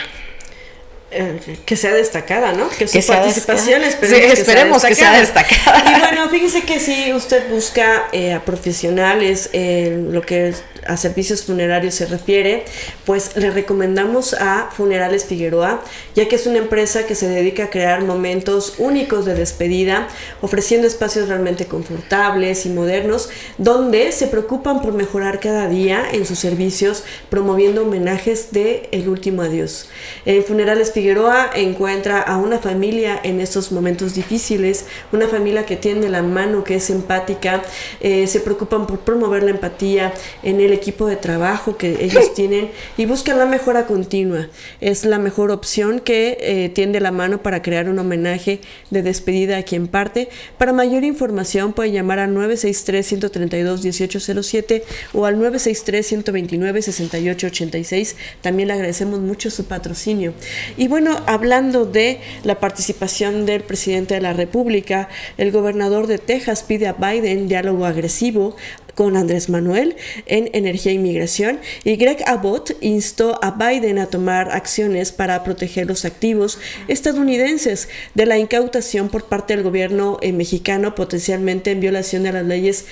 [1.15, 2.67] Eh, que sea destacada, ¿no?
[2.69, 5.83] Que su participación esperemos, que, sea destacada.
[5.85, 10.55] Y bueno, fíjese que si usted busca eh, a profesionales en lo que
[10.87, 12.65] a servicios funerarios se refiere,
[13.05, 15.83] pues le recomendamos a Funerales Figueroa,
[16.15, 20.07] ya que es una empresa que se dedica a crear momentos únicos de despedida,
[20.41, 26.39] ofreciendo espacios realmente confortables y modernos, donde se preocupan por mejorar cada día en sus
[26.39, 29.89] servicios, promoviendo homenajes de El último adiós.
[30.25, 35.75] En Funerales Figueroa Figueroa encuentra a una familia en estos momentos difíciles, una familia que
[35.75, 37.61] tiene la mano, que es empática,
[37.99, 40.13] eh, se preocupan por promover la empatía
[40.43, 44.47] en el equipo de trabajo que ellos tienen y buscan la mejora continua.
[44.79, 49.57] Es la mejor opción que eh, tiende la mano para crear un homenaje de despedida
[49.57, 50.29] a quien parte.
[50.57, 58.15] Para mayor información puede llamar al 963-132-1807 o al 963-129-6886.
[58.41, 60.33] También le agradecemos mucho su patrocinio.
[60.77, 66.61] Y bueno, hablando de la participación del presidente de la República, el gobernador de Texas
[66.61, 68.55] pide a Biden diálogo agresivo
[68.93, 69.95] con Andrés Manuel
[70.27, 75.87] en energía e inmigración y Greg Abbott instó a Biden a tomar acciones para proteger
[75.87, 82.21] los activos estadounidenses de la incautación por parte del gobierno eh, mexicano potencialmente en violación
[82.21, 82.85] de las leyes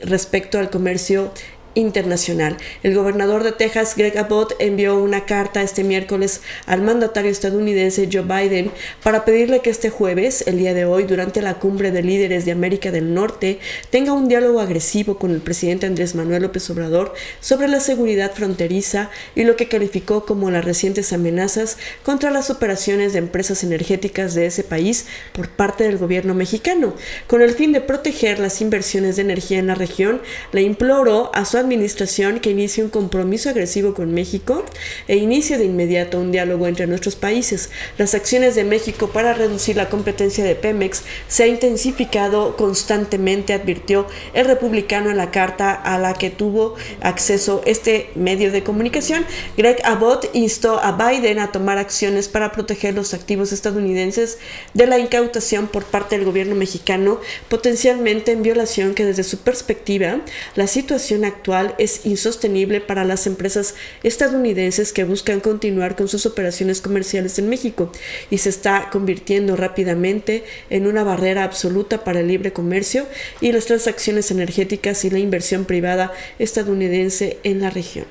[0.00, 1.30] respecto al comercio
[1.74, 2.56] internacional.
[2.82, 8.22] El gobernador de Texas, Greg Abbott, envió una carta este miércoles al mandatario estadounidense Joe
[8.22, 8.70] Biden
[9.02, 12.52] para pedirle que este jueves, el día de hoy, durante la cumbre de líderes de
[12.52, 13.58] América del Norte,
[13.90, 19.10] tenga un diálogo agresivo con el presidente Andrés Manuel López Obrador sobre la seguridad fronteriza
[19.34, 24.46] y lo que calificó como las recientes amenazas contra las operaciones de empresas energéticas de
[24.46, 26.94] ese país por parte del gobierno mexicano.
[27.26, 30.20] Con el fin de proteger las inversiones de energía en la región,
[30.52, 34.64] le imploró a su administración que inicie un compromiso agresivo con México
[35.08, 37.70] e inicie de inmediato un diálogo entre nuestros países.
[37.98, 44.06] Las acciones de México para reducir la competencia de Pemex se ha intensificado constantemente, advirtió
[44.34, 49.24] el republicano en la carta a la que tuvo acceso este medio de comunicación.
[49.56, 54.38] Greg Abbott instó a Biden a tomar acciones para proteger los activos estadounidenses
[54.74, 60.20] de la incautación por parte del gobierno mexicano, potencialmente en violación que desde su perspectiva
[60.54, 66.80] la situación actual es insostenible para las empresas estadounidenses que buscan continuar con sus operaciones
[66.80, 67.92] comerciales en México
[68.30, 73.06] y se está convirtiendo rápidamente en una barrera absoluta para el libre comercio
[73.40, 78.06] y las transacciones energéticas y la inversión privada estadounidense en la región.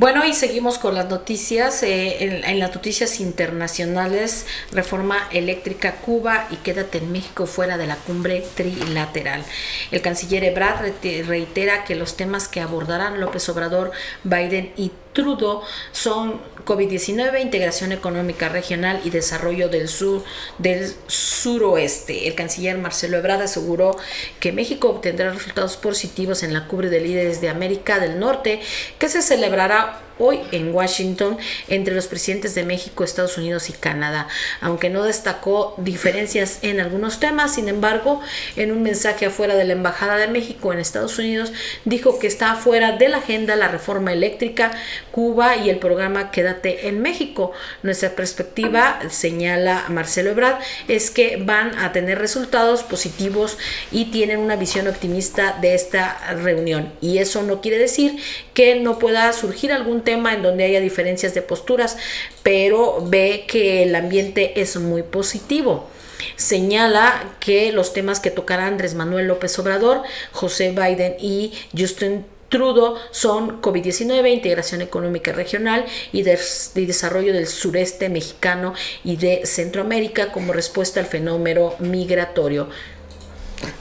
[0.00, 1.82] Bueno, y seguimos con las noticias.
[1.82, 7.96] Eh, en, las noticias internacionales, reforma eléctrica Cuba y quédate en México fuera de la
[7.96, 9.44] cumbre trilateral.
[9.90, 10.90] El canciller Ebrard
[11.26, 13.92] reitera que los temas que abordarán López Obrador,
[14.24, 20.22] Biden y Trudeau son COVID-19, integración económica regional y desarrollo del sur
[20.58, 22.28] del suroeste.
[22.28, 23.96] El canciller Marcelo Ebrard aseguró
[24.38, 28.60] que México obtendrá resultados positivos en la cumbre de líderes de América del Norte
[28.98, 34.28] que se celebrará hoy en Washington entre los presidentes de México, Estados Unidos y Canadá.
[34.60, 38.20] Aunque no destacó diferencias en algunos temas, sin embargo,
[38.56, 41.52] en un mensaje afuera de la Embajada de México en Estados Unidos,
[41.84, 44.70] dijo que está fuera de la agenda la reforma eléctrica,
[45.10, 47.52] Cuba y el programa Quédate en México.
[47.82, 53.58] Nuestra perspectiva, señala Marcelo Ebrard, es que van a tener resultados positivos
[53.90, 56.92] y tienen una visión optimista de esta reunión.
[57.00, 58.20] Y eso no quiere decir
[58.60, 61.96] que no pueda surgir algún tema en donde haya diferencias de posturas,
[62.42, 65.88] pero ve que el ambiente es muy positivo
[66.36, 72.96] señala que los temas que tocará Andrés Manuel López Obrador, José Biden y Justin Trudeau
[73.10, 76.38] son COVID-19, integración económica regional y, de,
[76.74, 82.68] desarrollo del sureste mexicano y de Centroamérica como respuesta al fenómeno migratorio.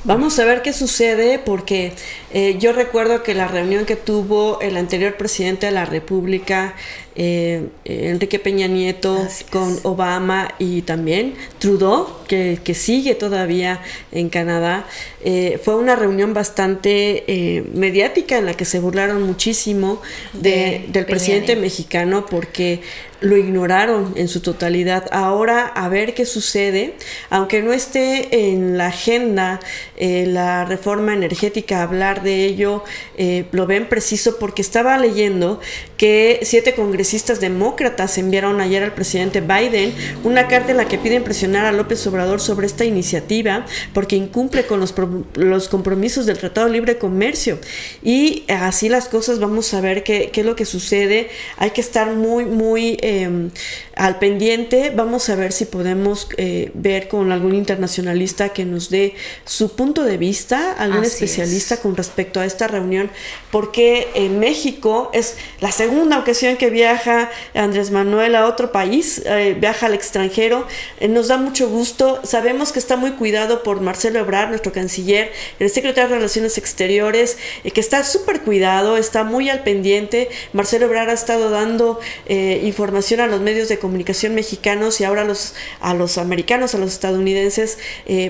[0.04, 1.94] Vamos a ver qué sucede porque
[2.32, 6.74] eh, yo recuerdo que la reunión que tuvo el anterior presidente de la República,
[7.16, 14.86] eh, Enrique Peña Nieto, con Obama y también Trudeau, que, sigue todavía en Canadá,
[15.24, 20.02] eh, fue una reunión bastante mediática en la que se burlaron muchísimo
[20.34, 22.82] del presidente mexicano porque
[23.22, 25.08] lo ignoraron en su totalidad.
[25.12, 26.96] Ahora a ver qué sucede,
[27.30, 29.60] aunque no esté en la agenda
[29.98, 32.84] la reforma energética, hablar de ello
[33.18, 35.60] eh, lo ven preciso porque estaba leyendo
[36.00, 41.26] que siete congresistas demócratas enviaron ayer al presidente Biden una carta en la que piden
[41.26, 44.96] presionar a López Obrador sobre esta iniciativa porque incumple con los,
[45.34, 47.60] los compromisos del Tratado de Libre Comercio.
[48.02, 51.32] Y así las cosas, vamos a ver qué, qué es lo que sucede.
[51.58, 53.52] Hay que estar muy, muy em,
[53.98, 54.94] al pendiente.
[54.96, 60.06] Vamos a ver si podemos eh, ver con algún internacionalista que nos dé su punto
[60.06, 63.12] de vista, algún especialista con respecto a esta reunión,
[63.52, 69.24] porque en México es la segunda segunda ocasión que viaja Andrés Manuel a otro país,
[69.26, 70.68] eh, viaja al extranjero.
[71.00, 72.20] Eh, nos da mucho gusto.
[72.24, 77.40] Sabemos que está muy cuidado por Marcelo Ebrard, nuestro canciller, el secretario de Relaciones Exteriores,
[77.64, 80.30] eh, que está súper cuidado, está muy al pendiente.
[80.54, 85.56] Marcelo Ebrard ha estado dando información a los medios de comunicación mexicanos y ahora los,
[85.80, 87.80] a los americanos, a los estadounidenses,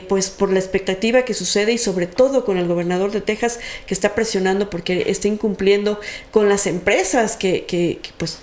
[0.08, 3.94] pues por la expectativa que sucede y sobre todo con el gobernador de Texas que
[3.94, 6.00] está presionando porque está incumpliendo
[6.32, 8.40] con las empresas que que, pues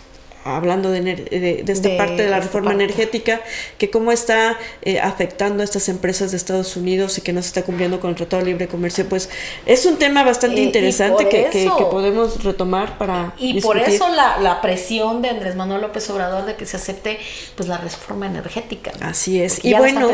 [0.54, 3.40] hablando de, de, esta parte de la reforma energética,
[3.78, 7.48] que cómo está eh, afectando a estas empresas de Estados Unidos y que no se
[7.48, 9.28] está cumpliendo con el Tratado de Libre Comercio, pues
[9.66, 13.34] es un tema bastante eh, interesante que, que, podemos retomar para...
[13.38, 17.18] Y por eso la, la, presión de Andrés Manuel López Obrador de que se acepte
[17.54, 18.92] pues la reforma energética.
[19.00, 19.64] Así es.
[19.64, 20.10] Y bueno,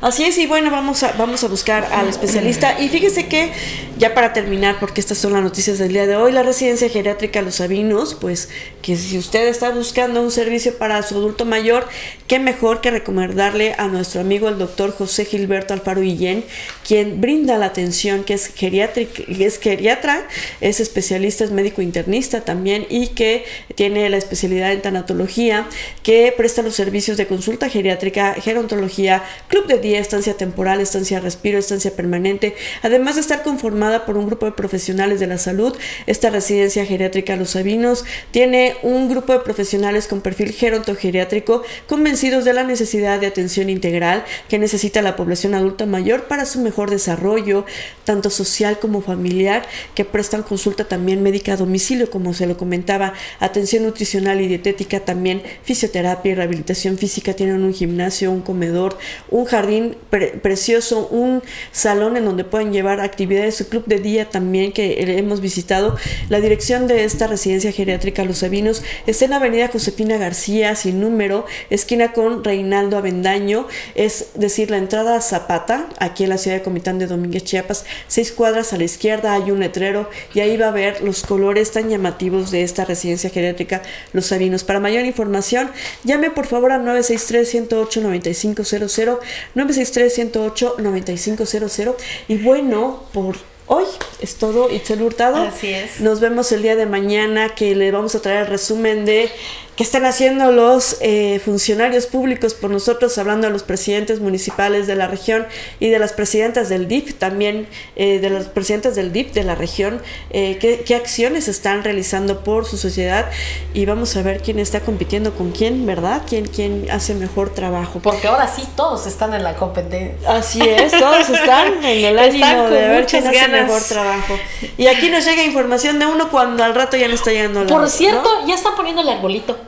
[0.00, 2.80] así es, y bueno, vamos a, vamos a buscar al especialista.
[2.80, 3.52] Y fíjese que,
[3.98, 7.42] ya para terminar, porque estas son las noticias del día de hoy, la residencia geriátrica
[7.42, 8.48] Los Sabinos, pues
[8.82, 11.88] que si ustedes está buscando un servicio para su adulto mayor,
[12.28, 16.44] qué mejor que recomendarle a nuestro amigo el doctor José Gilberto Alfaro Guillén,
[16.86, 20.28] quien brinda la atención, que es, es geriatra,
[20.60, 23.44] es especialista, es médico internista también y que
[23.74, 25.66] tiene la especialidad en tanatología,
[26.04, 31.58] que presta los servicios de consulta geriátrica, gerontología, club de día, estancia temporal, estancia respiro,
[31.58, 35.76] estancia permanente, además de estar conformada por un grupo de profesionales de la salud.
[36.06, 42.52] Esta residencia geriátrica Los Sabinos tiene un grupo de profesionales con perfil gerontogeriátrico convencidos de
[42.52, 47.64] la necesidad de atención integral que necesita la población adulta mayor para su mejor desarrollo,
[48.04, 53.14] tanto social como familiar, que prestan consulta también médica a domicilio, como se lo comentaba,
[53.40, 58.98] atención nutricional y dietética, también fisioterapia y rehabilitación física, tienen un gimnasio, un comedor,
[59.30, 59.96] un jardín
[60.42, 65.40] precioso, un salón en donde pueden llevar actividades, su club de día también que hemos
[65.40, 65.96] visitado.
[66.28, 71.46] La dirección de esta residencia geriátrica Los Sabinos está en avenida Josefina García, sin número,
[71.70, 76.62] esquina con Reinaldo Avendaño, es decir, la entrada a Zapata, aquí en la ciudad de
[76.62, 80.68] Comitán de Domínguez, Chiapas, seis cuadras a la izquierda hay un letrero y ahí va
[80.68, 83.82] a ver los colores tan llamativos de esta residencia geriátrica
[84.12, 84.64] Los Sabinos.
[84.64, 85.70] Para mayor información,
[86.04, 89.18] llame por favor a 963-108-9500,
[89.54, 91.94] 963-108-9500
[92.28, 93.36] y bueno, por
[93.68, 93.84] hoy
[94.20, 95.36] es todo, Itzel Hurtado.
[95.36, 96.00] Así es.
[96.00, 99.30] Nos vemos el día de mañana que le vamos a traer el resumen de
[99.78, 104.96] qué están haciendo los eh, funcionarios públicos por nosotros, hablando de los presidentes municipales de
[104.96, 105.46] la región
[105.78, 109.54] y de las presidentas del DIF, también eh, de las presidentas del DIF de la
[109.54, 113.30] región, eh, qué, qué, acciones están realizando por su sociedad
[113.72, 116.22] y vamos a ver quién está compitiendo con quién, ¿verdad?
[116.28, 118.00] ¿Quién, quién hace mejor trabajo?
[118.02, 120.28] Porque ahora sí todos están en la competencia.
[120.28, 124.34] Así es, todos están en el ánimo de ver quién hace mejor trabajo.
[124.76, 127.70] Y aquí nos llega información de uno cuando al rato ya no está llegando la
[127.70, 128.48] Por cierto, ¿no?
[128.48, 129.67] ya están poniendo el arbolito.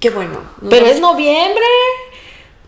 [0.00, 0.40] Qué bueno.
[0.68, 1.64] Pero es noviembre.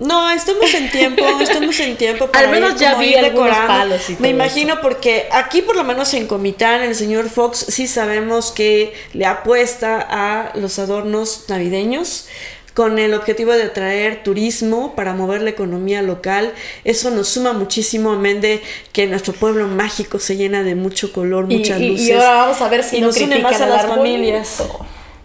[0.01, 3.67] No, estamos en tiempo, estamos en tiempo para Al menos ir ya vi ir decorando.
[3.67, 4.83] palos y todo Me imagino eso.
[4.83, 9.99] porque aquí por lo menos en Comitán el señor Fox sí sabemos que le apuesta
[10.09, 12.29] a los adornos navideños
[12.75, 16.55] con el objetivo de atraer turismo para mover la economía local.
[16.85, 18.63] Eso nos suma muchísimo, amén de
[18.93, 22.07] que nuestro pueblo mágico se llena de mucho color, Y, muchas y- luces.
[22.07, 24.63] y ahora vamos a ver si y no nos une más a las familias.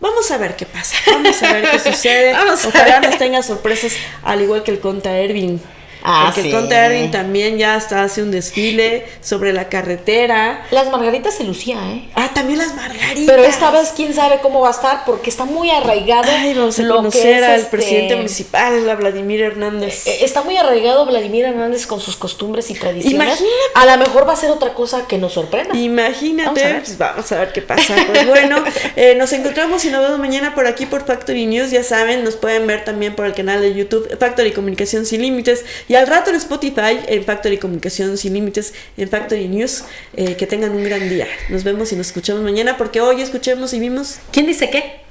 [0.04, 2.34] Vamos a ver qué pasa, vamos a ver qué sucede.
[2.34, 5.62] Vamos a Ojalá nos tenga sorpresas, al igual que el Conta Ervin.
[6.06, 6.74] Ah, Porque sí.
[6.74, 10.66] Ervin también ya está hace un desfile sobre la carretera.
[10.72, 12.10] Las margaritas se lucía, ¿eh?
[12.16, 13.24] Ah, también las margaritas.
[13.26, 16.30] Pero esta vez quién sabe cómo va a estar porque está muy arraigado.
[16.30, 20.06] Ay, vamos a lo conocer al este, presidente municipal, a Vladimir Hernández.
[20.08, 23.14] eh, Está muy arraigado Vladimir Hernández con sus costumbres y tradiciones.
[23.14, 23.48] Imagínate.
[23.76, 25.76] A lo mejor va a ser otra cosa que nos sorprenda.
[25.78, 26.84] Imagínate, Vamos a ver.
[26.84, 27.96] pues vamos a ver qué pasa.
[28.08, 28.64] Pues bueno,
[28.96, 31.72] eh, nos encontramos y nos vemos mañana por aquí por Factory News.
[31.72, 35.64] Ya saben, nos pueden ver también por el canal de YouTube Factory Comunicación Sin Límites
[35.88, 39.84] y al rato en Spotify en Factory Comunicación Sin Límites en Factory News.
[40.16, 41.28] Eh, que tengan un gran día.
[41.50, 44.20] Nos vemos y nos escuchamos mañana porque hoy escuchemos y vimos.
[44.32, 45.04] ¿Quién dice qué?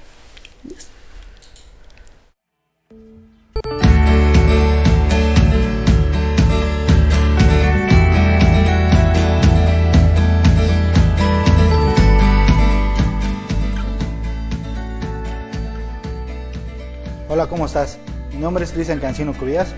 [17.29, 17.97] Hola, ¿cómo estás?
[18.31, 19.69] Mi nombre es Cristian Cancino Cubías,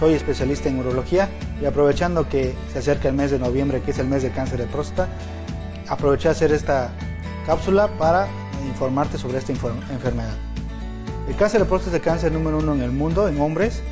[0.00, 1.28] soy especialista en urología
[1.60, 4.58] y aprovechando que se acerca el mes de noviembre, que es el mes de cáncer
[4.58, 5.08] de próstata,
[5.88, 6.90] aproveché a hacer esta
[7.44, 8.26] cápsula para
[8.66, 10.34] informarte sobre esta enfermedad.
[11.28, 13.82] El cáncer de próstata es el cáncer número uno en el mundo en hombres,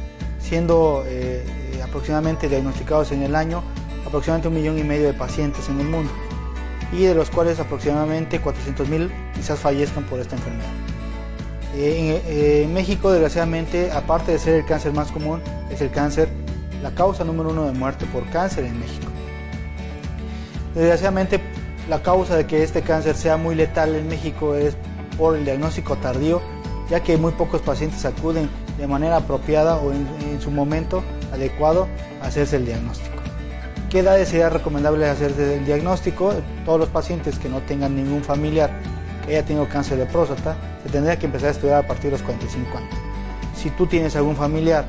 [0.40, 1.44] siendo eh,
[1.84, 3.62] aproximadamente diagnosticados en el año
[4.06, 6.10] aproximadamente un millón y medio de pacientes en el mundo
[6.90, 10.70] y de los cuales aproximadamente 400 mil quizás fallezcan por esta enfermedad.
[11.74, 15.42] Eh, en, eh, en México, desgraciadamente, aparte de ser el cáncer más común,
[15.78, 16.28] es el cáncer
[16.82, 19.06] la causa número uno de muerte por cáncer en México.
[20.74, 21.40] Desgraciadamente,
[21.88, 24.76] la causa de que este cáncer sea muy letal en México es
[25.16, 26.40] por el diagnóstico tardío,
[26.90, 31.02] ya que muy pocos pacientes acuden de manera apropiada o en, su momento
[31.32, 31.88] adecuado
[32.22, 33.16] a hacerse el diagnóstico.
[33.90, 36.32] ¿Qué edades sería recomendable hacerse el diagnóstico?
[36.64, 38.70] Todos los pacientes que no tengan ningún familiar
[39.24, 42.12] que haya tenido cáncer de próstata, se tendría que empezar a estudiar a partir de
[42.12, 42.94] los 45 años.
[43.56, 44.84] Si tú tienes algún familiar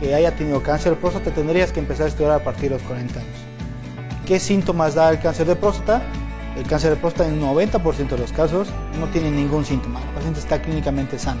[0.00, 2.82] que haya tenido cáncer de próstata, tendrías que empezar a estudiar a partir de los
[2.82, 3.38] 40 años.
[4.26, 6.02] ¿Qué síntomas da el cáncer de próstata?
[6.56, 8.68] El cáncer de próstata en 90% de los casos
[8.98, 11.40] no tiene ningún síntoma, el paciente está clínicamente sano.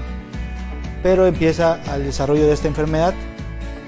[1.02, 3.14] Pero empieza al desarrollo de esta enfermedad,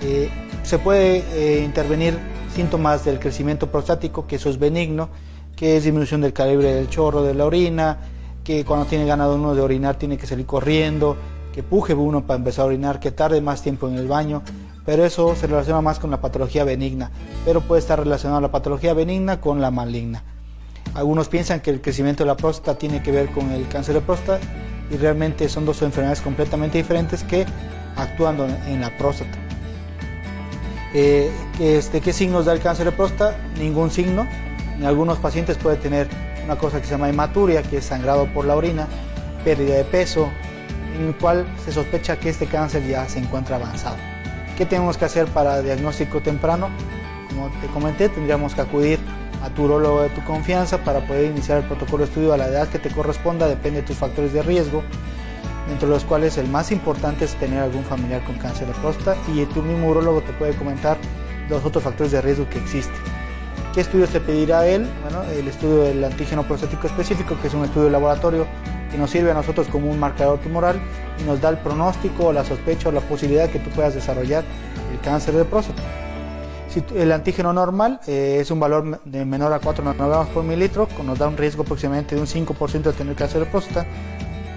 [0.02, 0.30] eh,
[0.62, 2.18] se puede eh, intervenir
[2.54, 5.08] síntomas del crecimiento prostático, que eso es benigno,
[5.54, 7.98] que es disminución del calibre del chorro de la orina,
[8.44, 11.16] que cuando tiene ganado uno de orinar tiene que salir corriendo,
[11.58, 14.44] que puje uno para empezar a orinar, que tarde más tiempo en el baño,
[14.86, 17.10] pero eso se relaciona más con la patología benigna,
[17.44, 20.22] pero puede estar relacionada la patología benigna con la maligna.
[20.94, 24.02] Algunos piensan que el crecimiento de la próstata tiene que ver con el cáncer de
[24.02, 24.38] próstata
[24.88, 27.44] y realmente son dos enfermedades completamente diferentes que
[27.96, 28.38] actúan
[28.68, 29.36] en la próstata.
[30.94, 31.28] Eh,
[31.58, 33.36] este, ¿Qué signos da el cáncer de próstata?
[33.58, 34.28] Ningún signo.
[34.76, 36.06] En algunos pacientes puede tener
[36.44, 38.86] una cosa que se llama hematuria, que es sangrado por la orina,
[39.42, 40.28] pérdida de peso,
[40.98, 43.96] en el cual se sospecha que este cáncer ya se encuentra avanzado.
[44.56, 46.68] ¿Qué tenemos que hacer para diagnóstico temprano?
[47.28, 48.98] Como te comenté, tendríamos que acudir
[49.42, 52.48] a tu urologo de tu confianza para poder iniciar el protocolo de estudio a la
[52.48, 54.82] edad que te corresponda, depende de tus factores de riesgo,
[55.70, 59.44] entre los cuales el más importante es tener algún familiar con cáncer de próstata y
[59.46, 60.96] tu mismo urologo te puede comentar
[61.48, 62.96] los otros factores de riesgo que existen.
[63.72, 64.88] ¿Qué estudios te pedirá él?
[65.02, 68.46] Bueno, el estudio del antígeno prostático específico, que es un estudio de laboratorio
[68.90, 70.80] que nos sirve a nosotros como un marcador tumoral
[71.20, 74.44] y nos da el pronóstico, la sospecha o la posibilidad que tú puedas desarrollar
[74.92, 75.82] el cáncer de próstata.
[76.68, 80.86] Si el antígeno normal eh, es un valor de menor a 4 nanogramos por mililitro,
[81.04, 83.86] nos da un riesgo aproximadamente de un 5% de tener cáncer de próstata.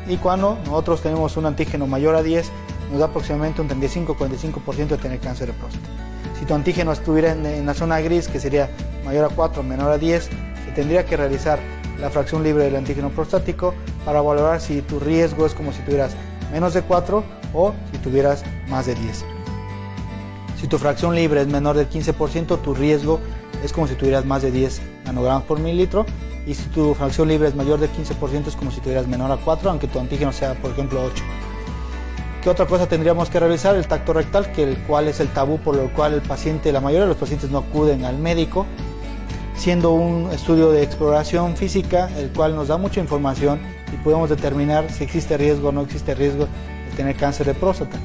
[0.07, 2.51] Y cuando nosotros tenemos un antígeno mayor a 10,
[2.91, 5.87] nos da aproximadamente un 35-45% de tener cáncer de próstata.
[6.37, 8.69] Si tu antígeno estuviera en, la zona gris, que sería
[9.05, 11.59] mayor a 4, menor a 10, se tendría que realizar
[11.99, 13.73] la fracción libre del antígeno prostático
[14.05, 16.15] para valorar si tu riesgo es como si tuvieras
[16.51, 17.23] menos de 4
[17.53, 19.25] o si tuvieras más de 10.
[20.59, 23.19] Si tu fracción libre es menor del 15%, tu riesgo
[23.63, 26.05] es como si tuvieras más de 10 nanogramos por mililitro.
[26.45, 29.37] Y si tu fracción libre es mayor del 15%, es como si tuvieras menor a
[29.37, 31.23] 4, aunque tu antígeno sea, por ejemplo, 8.
[32.41, 33.75] ¿Qué otra cosa tendríamos que realizar?
[33.75, 36.81] El tacto rectal, que el cual es el tabú por el cual el paciente, la
[36.81, 38.65] mayoría de los pacientes no acuden al médico,
[39.55, 43.59] siendo un estudio de exploración física, el cual nos da mucha información
[43.91, 46.47] y podemos determinar si existe riesgo o no existe riesgo
[46.89, 47.97] de tener cáncer de próstata.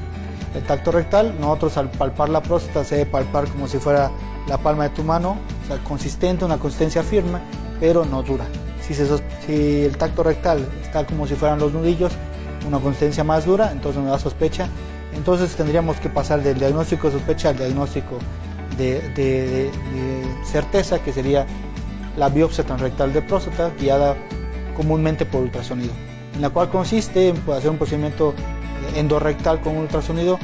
[0.55, 4.11] El tacto rectal, nosotros al palpar la próstata se debe palpar como si fuera
[4.47, 7.39] la palma de tu mano, o sea, consistente, una consistencia firme,
[7.79, 8.45] pero no dura.
[8.81, 12.13] Si, si el tacto rectal está como si fueran los nudillos,
[12.67, 14.67] una consistencia más dura, entonces nos da sospecha.
[15.13, 18.17] Entonces tendríamos que pasar del diagnóstico de sospecha al diagnóstico
[18.77, 19.71] de,
[20.43, 21.45] certeza, que sería
[22.15, 24.15] la biopsia transrectal de próstata, guiada
[24.77, 25.91] comúnmente por ultrasonido,
[26.35, 28.35] en la cual consiste en hacer un procedimiento
[28.95, 30.37] endorrectal con ultrasonido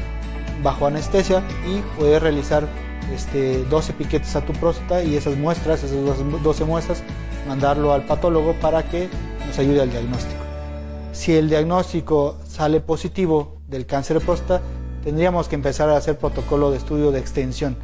[0.63, 2.67] bajo anestesia y poder realizar
[3.13, 5.99] este, 12 piquetes a tu próstata y esas muestras, esas
[6.43, 7.03] 12 muestras,
[7.47, 9.07] mandarlo al patólogo para que
[9.45, 10.41] nos ayude al diagnóstico.
[11.11, 14.61] Si el diagnóstico sale positivo del cáncer de próstata,
[15.03, 17.77] tendríamos que empezar a hacer protocolo de estudio de extensión,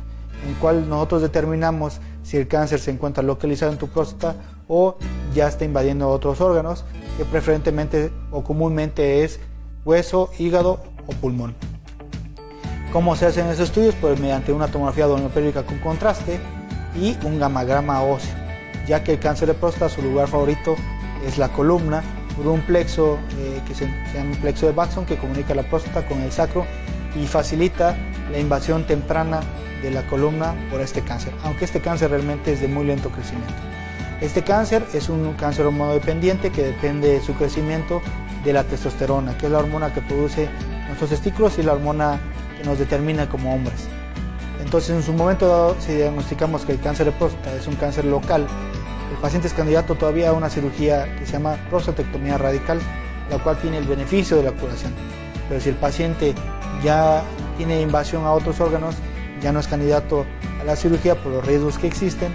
[0.44, 4.36] en el cual nosotros determinamos si el cáncer se encuentra localizado en tu próstata
[4.68, 4.98] o
[5.34, 6.86] ya está invadiendo otros órganos,
[7.18, 9.40] que preferentemente o comúnmente es
[9.86, 11.56] hueso, hígado o pulmón.
[12.92, 13.96] ¿Cómo se hacen esos estudios?
[14.02, 16.40] Pues mediante una tomografía abdominopélvica con contraste
[17.00, 18.34] y un gamagrama óseo,
[18.88, 20.76] ya que el cáncer de próstata su lugar favorito
[21.26, 22.04] es la columna
[22.36, 26.22] por un plexo eh, que se, llama plexo de Baxon que comunica la próstata con
[26.22, 26.66] el sacro
[27.16, 27.96] y facilita
[28.32, 29.42] la invasión temprana
[29.82, 33.69] de la columna por este cáncer, aunque este cáncer realmente es de muy lento crecimiento.
[34.22, 38.02] Este cáncer es un cáncer hormonodependiente que depende de su crecimiento
[38.44, 40.50] de la testosterona, que es la hormona que produce
[40.88, 42.20] nuestros testículos y la hormona
[42.58, 43.88] que nos determina como hombres.
[44.62, 48.06] Entonces, en su momento dado, si diagnosticamos que el cáncer de próstata es un cáncer
[48.06, 48.46] local
[49.12, 52.80] el paciente es candidato todavía a una cirugía que se llama prostatectomía radical,
[53.30, 54.94] la cual tiene el beneficio de la curación.
[55.48, 56.36] Pero si el paciente
[56.84, 57.24] ya
[57.58, 58.96] tiene invasión a otros órganos,
[59.42, 60.26] ya no es candidato
[60.62, 62.34] a la cirugía por los riesgos que existen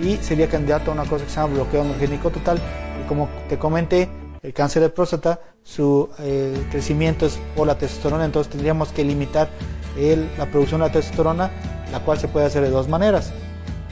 [0.00, 2.58] y sería candidato a una cosa que se llama bloqueo androgénico total.
[3.02, 4.08] Y como te comenté,
[4.42, 9.48] el cáncer de próstata, su eh, crecimiento es por la testosterona, entonces tendríamos que limitar
[10.38, 11.50] la producción de la testosterona,
[11.92, 13.32] la cual se puede hacer de dos maneras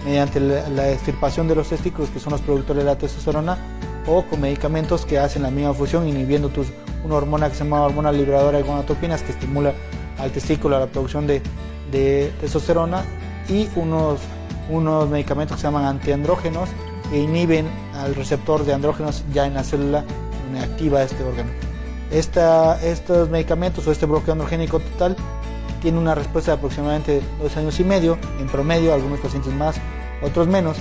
[0.04, 3.56] mediante la, extirpación de los testículos, que son los productores de la testosterona,
[4.06, 6.66] o con medicamentos que hacen la misma función, inhibiendo tus,
[7.04, 9.72] una hormona que se llama hormona liberadora de gonadotropinas, que estimula
[10.18, 11.42] al testículo la producción de,
[12.40, 13.04] testosterona,
[13.48, 14.20] y unos,
[14.68, 16.68] unos medicamentos que se llaman antiandrógenos,
[17.10, 20.04] que inhiben al receptor de andrógenos ya en la célula
[20.44, 21.50] donde activa este órgano.
[22.10, 25.16] estos medicamentos o este bloqueo androgénico total
[25.80, 29.76] tiene una respuesta de aproximadamente dos años y medio, en promedio, algunos pacientes más,
[30.22, 30.76] otros menos,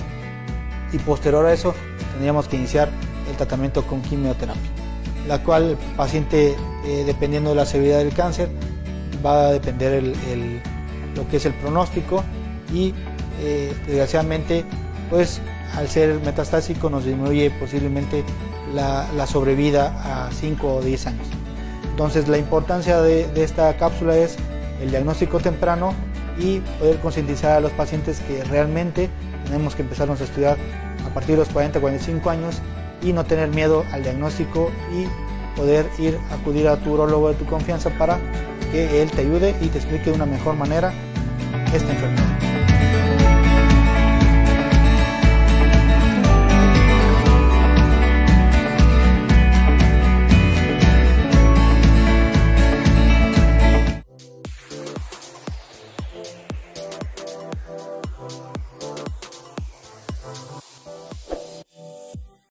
[0.92, 1.74] y posterior a eso
[2.12, 2.88] tendríamos que iniciar
[3.28, 4.70] el tratamiento con quimioterapia,
[5.26, 6.54] la cual el paciente,
[6.84, 8.48] eh, dependiendo de la severidad del cáncer,
[9.24, 10.02] va a depender
[11.16, 12.22] lo que es el pronóstico
[12.72, 12.94] y
[13.42, 14.64] eh, desgraciadamente,
[15.10, 15.40] pues
[15.76, 18.24] al ser metastásico nos disminuye posiblemente
[18.74, 21.26] la, sobrevida a 5 o 10 años.
[21.90, 24.36] Entonces la importancia de esta cápsula es
[24.80, 25.94] el diagnóstico temprano
[26.38, 29.10] y poder concientizar a los pacientes que realmente
[29.44, 30.56] tenemos que empezarnos a estudiar
[31.06, 32.60] a partir de los 40-45 años
[33.02, 35.06] y no tener miedo al diagnóstico y
[35.56, 38.18] poder ir acudir a tu urologo de tu confianza para
[38.70, 40.92] que él te ayude y te explique de una mejor manera
[41.74, 42.41] esta enfermedad.